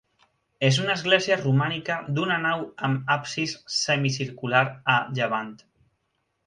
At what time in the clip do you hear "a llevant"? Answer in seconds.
4.97-5.55